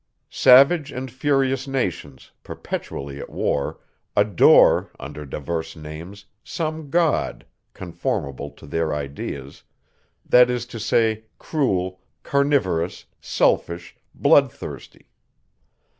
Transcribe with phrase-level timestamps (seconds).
[0.33, 3.77] Savage and furious nations, perpetually at war,
[4.17, 9.61] adore, under divers names, some God, conformable to their ideas,
[10.25, 15.05] that is to say, cruel, carnivorous, selfish, blood thirsty.